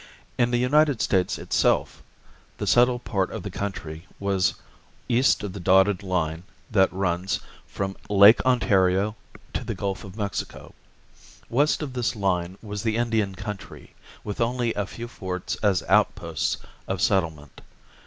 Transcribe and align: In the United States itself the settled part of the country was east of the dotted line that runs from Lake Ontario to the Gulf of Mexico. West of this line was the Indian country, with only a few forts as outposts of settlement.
In 0.35 0.49
the 0.49 0.57
United 0.57 0.99
States 0.99 1.37
itself 1.37 2.01
the 2.57 2.65
settled 2.65 3.03
part 3.03 3.29
of 3.29 3.43
the 3.43 3.51
country 3.51 4.07
was 4.17 4.55
east 5.07 5.43
of 5.43 5.53
the 5.53 5.59
dotted 5.59 6.01
line 6.01 6.41
that 6.71 6.91
runs 6.91 7.39
from 7.67 7.95
Lake 8.09 8.43
Ontario 8.43 9.15
to 9.53 9.63
the 9.63 9.75
Gulf 9.75 10.03
of 10.03 10.17
Mexico. 10.17 10.73
West 11.51 11.83
of 11.83 11.93
this 11.93 12.15
line 12.15 12.57
was 12.63 12.81
the 12.81 12.97
Indian 12.97 13.35
country, 13.35 13.93
with 14.23 14.41
only 14.41 14.73
a 14.73 14.87
few 14.87 15.07
forts 15.07 15.53
as 15.57 15.83
outposts 15.83 16.57
of 16.87 16.99
settlement. 16.99 17.61